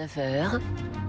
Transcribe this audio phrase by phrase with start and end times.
[0.00, 0.58] 9h,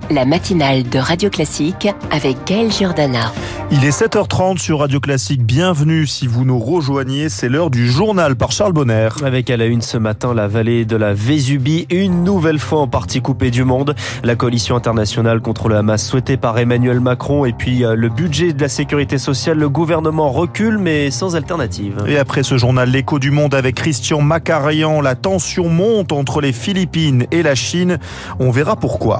[0.10, 3.32] la matinale de Radio Classique avec Gaël Giordana.
[3.74, 5.46] Il est 7h30 sur Radio Classique.
[5.46, 7.30] Bienvenue si vous nous rejoignez.
[7.30, 9.08] C'est l'heure du journal par Charles Bonner.
[9.24, 12.90] Avec à la une ce matin la vallée de la Vésubie, une nouvelle fois en
[12.90, 13.96] partie coupée du monde.
[14.26, 18.52] La coalition internationale contre le Hamas souhaitée par Emmanuel Macron et puis euh, le budget
[18.52, 19.58] de la sécurité sociale.
[19.58, 22.04] Le gouvernement recule mais sans alternative.
[22.08, 26.52] Et après ce journal, l'écho du monde avec Christian Macarian, la tension monte entre les
[26.52, 28.00] Philippines et la Chine.
[28.42, 29.20] On verra pourquoi.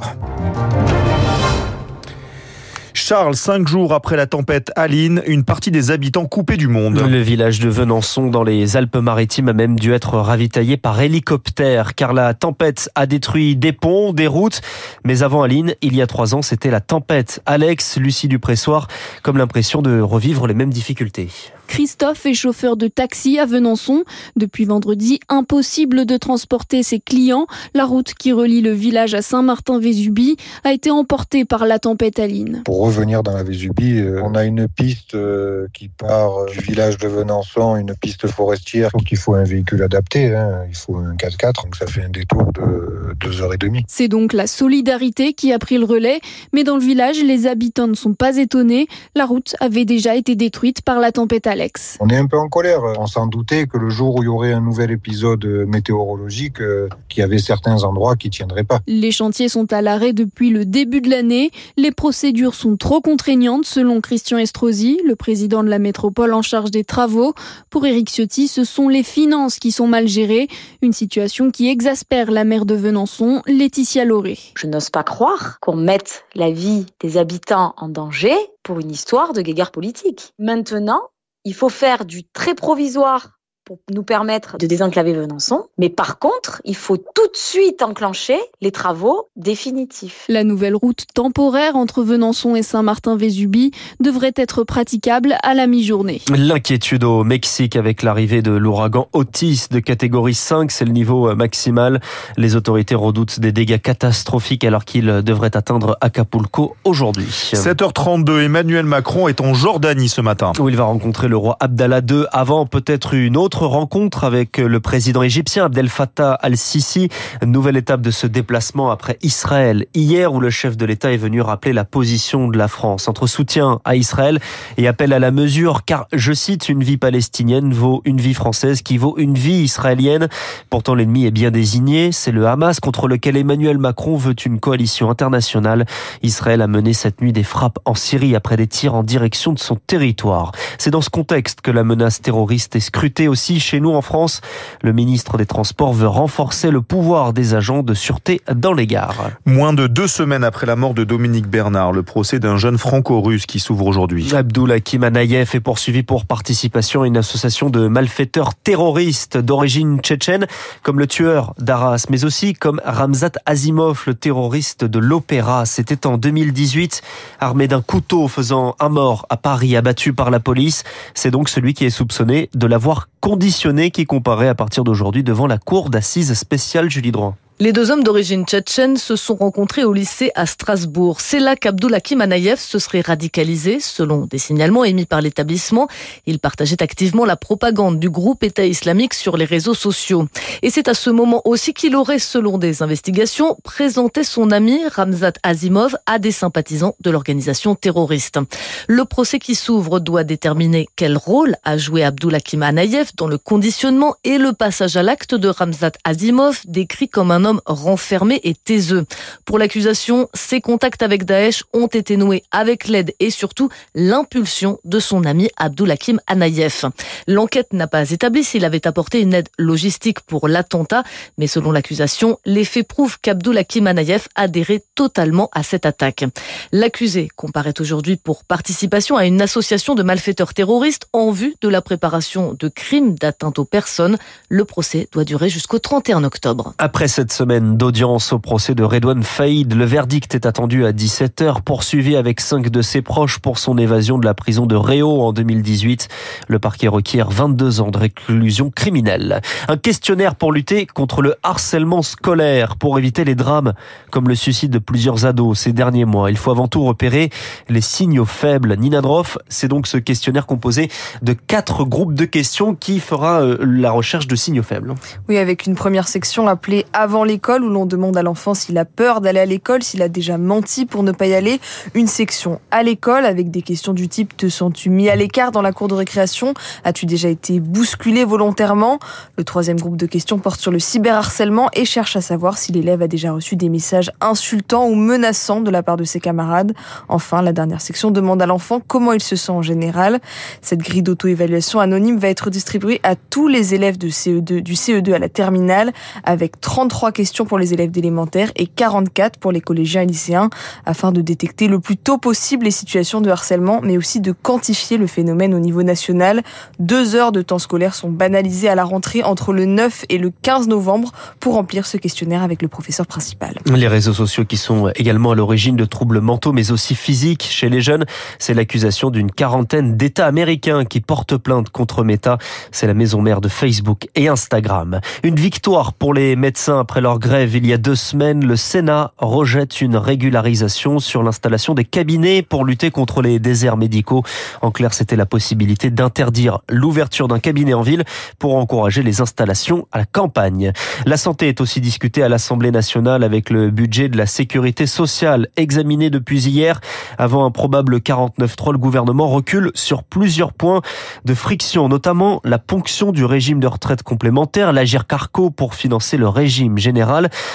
[3.12, 6.98] Charles, cinq jours après la tempête Aline, une partie des habitants coupés du monde.
[6.98, 12.14] Le village de Venançon dans les Alpes-Maritimes a même dû être ravitaillé par hélicoptère car
[12.14, 14.62] la tempête a détruit des ponts, des routes.
[15.04, 17.42] Mais avant Aline, il y a trois ans, c'était la tempête.
[17.44, 18.88] Alex, Lucie Dupressoir,
[19.22, 21.28] comme l'impression de revivre les mêmes difficultés.
[21.66, 24.04] Christophe est chauffeur de taxi à Venançon.
[24.36, 27.46] Depuis vendredi, impossible de transporter ses clients.
[27.72, 32.62] La route qui relie le village à Saint-Martin-Vésubie a été emportée par la tempête Aline.
[32.66, 36.98] Pour revenir dans la Vésubie, euh, on a une piste euh, qui part du village
[36.98, 38.90] de Venançon, une piste forestière.
[38.92, 40.62] Donc il faut un véhicule adapté, hein.
[40.68, 43.84] il faut un 4x4, donc ça fait un détour de 2h30.
[43.88, 46.20] C'est donc la solidarité qui a pris le relais.
[46.52, 48.86] Mais dans le village, les habitants ne sont pas étonnés.
[49.14, 51.96] La route avait déjà été détruite par la tempête Alex.
[52.00, 52.82] On est un peu en colère.
[52.98, 56.88] On s'en doutait que le jour où il y aurait un nouvel épisode météorologique, euh,
[57.08, 58.80] qu'il y avait certains endroits qui tiendraient pas.
[58.86, 61.50] Les chantiers sont à l'arrêt depuis le début de l'année.
[61.76, 66.72] Les procédures sont trop contraignantes selon Christian Estrosi, le président de la métropole en charge
[66.72, 67.32] des travaux.
[67.70, 70.48] Pour Éric Ciotti, ce sont les finances qui sont mal gérées.
[70.82, 74.36] Une situation qui exaspère la maire de Venançon, Laetitia Lauré.
[74.58, 79.32] Je n'ose pas croire qu'on mette la vie des habitants en danger pour une histoire
[79.32, 80.32] de guéguerre politique.
[80.40, 81.02] Maintenant,
[81.44, 85.66] il faut faire du très provisoire pour nous permettre de désenclaver Venançon.
[85.78, 90.24] Mais par contre, il faut tout de suite enclencher les travaux définitifs.
[90.28, 96.22] La nouvelle route temporaire entre Venançon et Saint-Martin-Vésubie devrait être praticable à la mi-journée.
[96.28, 102.00] L'inquiétude au Mexique avec l'arrivée de l'ouragan Otis de catégorie 5, c'est le niveau maximal.
[102.36, 107.26] Les autorités redoutent des dégâts catastrophiques alors qu'il devrait atteindre Acapulco aujourd'hui.
[107.26, 110.52] 7h32, Emmanuel Macron est en Jordanie ce matin.
[110.58, 114.80] Où il va rencontrer le roi Abdallah II avant peut-être une autre rencontre avec le
[114.80, 117.08] président égyptien Abdel Fattah al-Sisi.
[117.44, 119.86] Nouvelle étape de ce déplacement après Israël.
[119.94, 123.26] Hier où le chef de l'État est venu rappeler la position de la France entre
[123.26, 124.40] soutien à Israël
[124.76, 128.82] et appel à la mesure car, je cite, une vie palestinienne vaut une vie française
[128.82, 130.28] qui vaut une vie israélienne.
[130.70, 132.12] Pourtant l'ennemi est bien désigné.
[132.12, 135.86] C'est le Hamas contre lequel Emmanuel Macron veut une coalition internationale.
[136.22, 139.58] Israël a mené cette nuit des frappes en Syrie après des tirs en direction de
[139.58, 140.52] son territoire.
[140.78, 144.40] C'est dans ce contexte que la menace terroriste est scrutée aussi chez nous en France.
[144.82, 149.30] Le ministre des Transports veut renforcer le pouvoir des agents de sûreté dans les gares.
[149.46, 153.46] Moins de deux semaines après la mort de Dominique Bernard, le procès d'un jeune franco-russe
[153.46, 154.34] qui s'ouvre aujourd'hui.
[154.34, 160.46] Abdoulakim Anayev est poursuivi pour participation à une association de malfaiteurs terroristes d'origine tchétchène,
[160.82, 165.66] comme le tueur d'Arras, mais aussi comme Ramzat Azimov, le terroriste de l'Opéra.
[165.66, 167.02] C'était en 2018,
[167.40, 170.84] armé d'un couteau faisant un mort à Paris, abattu par la police.
[171.14, 175.46] C'est donc celui qui est soupçonné de l'avoir conditionné qui comparaît à partir d'aujourd'hui devant
[175.46, 177.34] la cour d'assises spéciale Julie Droit.
[177.60, 181.20] Les deux hommes d'origine tchétchène se sont rencontrés au lycée à Strasbourg.
[181.20, 185.86] C'est là qu'Abdoulakim Anayev se serait radicalisé, selon des signalements émis par l'établissement.
[186.26, 190.26] Il partageait activement la propagande du groupe État islamique sur les réseaux sociaux.
[190.62, 195.34] Et c'est à ce moment aussi qu'il aurait, selon des investigations, présenté son ami Ramzat
[195.44, 198.40] Azimov à des sympathisants de l'organisation terroriste.
[198.88, 204.16] Le procès qui s'ouvre doit déterminer quel rôle a joué Abdoulakim Anayev dans le conditionnement
[204.24, 209.04] et le passage à l'acte de Ramzat Azimov, décrit comme un homme renfermé et taiseux.
[209.44, 214.98] Pour l'accusation, ses contacts avec Daesh ont été noués avec l'aide et surtout l'impulsion de
[214.98, 216.86] son ami Abdoulakim Anayev.
[217.26, 221.02] L'enquête n'a pas établi s'il avait apporté une aide logistique pour l'attentat,
[221.38, 226.24] mais selon l'accusation, les faits prouvent qu'Abdoulakim Anayev adhérait totalement à cette attaque.
[226.72, 231.82] L'accusé comparaît aujourd'hui pour participation à une association de malfaiteurs terroristes en vue de la
[231.82, 234.18] préparation de crimes d'atteinte aux personnes.
[234.48, 236.74] Le procès doit durer jusqu'au 31 octobre.
[236.78, 239.74] Après cette semaine d'audience au procès de Redouane Faïd.
[239.74, 244.18] Le verdict est attendu à 17h, poursuivi avec cinq de ses proches pour son évasion
[244.18, 246.08] de la prison de Réau en 2018.
[246.48, 249.40] Le parquet requiert 22 ans de réclusion criminelle.
[249.68, 253.72] Un questionnaire pour lutter contre le harcèlement scolaire, pour éviter les drames
[254.10, 256.30] comme le suicide de plusieurs ados ces derniers mois.
[256.30, 257.30] Il faut avant tout repérer
[257.70, 258.76] les signaux faibles.
[258.76, 260.90] Nina Droff, c'est donc ce questionnaire composé
[261.22, 264.94] de quatre groupes de questions qui fera euh, la recherche de signaux faibles.
[265.30, 268.84] Oui, avec une première section appelée Avant l'école où l'on demande à l'enfant s'il a
[268.84, 271.60] peur d'aller à l'école, s'il a déjà menti pour ne pas y aller.
[271.94, 275.62] Une section à l'école avec des questions du type te sens-tu mis à l'écart dans
[275.62, 276.54] la cour de récréation?
[276.84, 278.98] As-tu déjà été bousculé volontairement?
[279.36, 283.02] Le troisième groupe de questions porte sur le cyberharcèlement et cherche à savoir si l'élève
[283.02, 286.72] a déjà reçu des messages insultants ou menaçants de la part de ses camarades.
[287.08, 290.20] Enfin, la dernière section demande à l'enfant comment il se sent en général.
[290.60, 295.18] Cette grille d'auto-évaluation anonyme va être distribuée à tous les élèves CE2, du CE2 à
[295.18, 295.92] la terminale,
[296.24, 300.50] avec 33 questions pour les élèves d'élémentaire et 44 pour les collégiens et lycéens,
[300.84, 304.96] afin de détecter le plus tôt possible les situations de harcèlement, mais aussi de quantifier
[304.96, 306.42] le phénomène au niveau national.
[306.78, 310.32] Deux heures de temps scolaire sont banalisées à la rentrée entre le 9 et le
[310.42, 313.58] 15 novembre pour remplir ce questionnaire avec le professeur principal.
[313.74, 317.68] Les réseaux sociaux qui sont également à l'origine de troubles mentaux, mais aussi physiques chez
[317.68, 318.06] les jeunes,
[318.38, 322.38] c'est l'accusation d'une quarantaine d'États américains qui portent plainte contre Meta.
[322.70, 325.00] C'est la maison mère de Facebook et Instagram.
[325.22, 328.46] Une victoire pour les médecins après leur grève il y a deux semaines.
[328.46, 334.22] Le Sénat rejette une régularisation sur l'installation des cabinets pour lutter contre les déserts médicaux.
[334.60, 338.04] En clair, c'était la possibilité d'interdire l'ouverture d'un cabinet en ville
[338.38, 340.72] pour encourager les installations à la campagne.
[341.04, 345.48] La santé est aussi discutée à l'Assemblée nationale avec le budget de la sécurité sociale
[345.56, 346.80] examiné depuis hier.
[347.18, 350.82] Avant un probable 49-3, le gouvernement recule sur plusieurs points
[351.24, 356.28] de friction, notamment la ponction du régime de retraite complémentaire, l'agir carco pour financer le
[356.28, 356.91] régime général.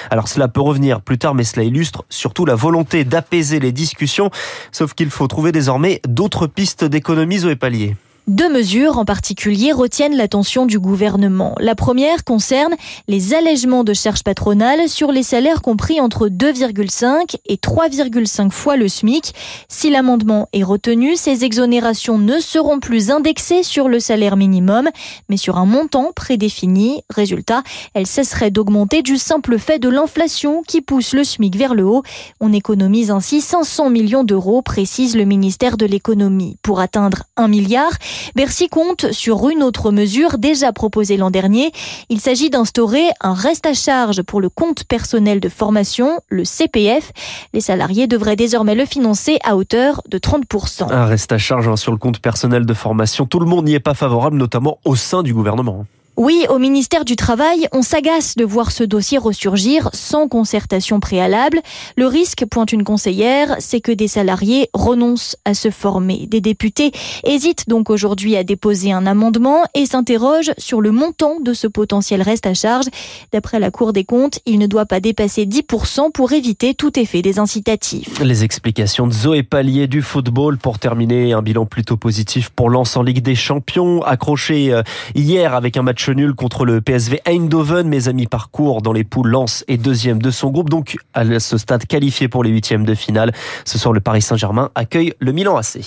[0.10, 4.30] Alors cela peut revenir plus tard, mais cela illustre surtout la volonté d'apaiser les discussions,
[4.72, 7.96] sauf qu'il faut trouver désormais d'autres pistes d'économies au paliers.
[8.28, 11.56] Deux mesures en particulier retiennent l'attention du gouvernement.
[11.62, 12.76] La première concerne
[13.08, 18.90] les allègements de charges patronales sur les salaires compris entre 2,5 et 3,5 fois le
[18.90, 19.34] SMIC.
[19.70, 24.90] Si l'amendement est retenu, ces exonérations ne seront plus indexées sur le salaire minimum,
[25.30, 27.04] mais sur un montant prédéfini.
[27.10, 27.64] Résultat,
[27.94, 32.04] elles cesseraient d'augmenter du simple fait de l'inflation qui pousse le SMIC vers le haut.
[32.42, 36.58] On économise ainsi 500 millions d'euros, précise le ministère de l'économie.
[36.62, 37.94] Pour atteindre un milliard,
[38.36, 41.72] Bercy compte sur une autre mesure déjà proposée l'an dernier.
[42.10, 47.12] Il s'agit d'instaurer un reste à charge pour le compte personnel de formation, le CPF.
[47.54, 50.92] Les salariés devraient désormais le financer à hauteur de 30%.
[50.92, 53.26] Un reste à charge hein, sur le compte personnel de formation.
[53.26, 55.86] Tout le monde n'y est pas favorable, notamment au sein du gouvernement.
[56.20, 61.62] Oui, au ministère du Travail, on s'agace de voir ce dossier ressurgir sans concertation préalable.
[61.96, 66.26] Le risque, pointe une conseillère, c'est que des salariés renoncent à se former.
[66.26, 66.92] Des députés
[67.24, 72.24] hésitent donc aujourd'hui à déposer un amendement et s'interrogent sur le montant de ce potentiel
[72.24, 72.86] reste à charge.
[73.32, 77.22] D'après la Cour des comptes, il ne doit pas dépasser 10% pour éviter tout effet
[77.22, 78.20] désincitatif.
[78.22, 83.04] Les explications de Zoé Pallier du football pour terminer un bilan plutôt positif pour en
[83.04, 84.82] Ligue des Champions, accroché euh,
[85.14, 87.88] hier avec un match nul contre le PSV Eindhoven.
[87.88, 90.70] Mes amis parcours dans les poules Lens et deuxième de son groupe.
[90.70, 93.32] Donc, à ce stade qualifié pour les huitièmes de finale.
[93.66, 95.80] Ce soir, le Paris Saint-Germain accueille le Milan AC.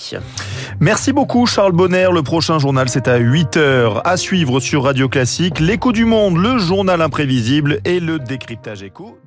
[0.79, 2.09] Merci beaucoup, Charles Bonner.
[2.13, 4.01] Le prochain journal, c'est à 8h.
[4.03, 5.59] À suivre sur Radio Classique.
[5.59, 9.17] L'écho du monde, le journal imprévisible et le décryptage écho.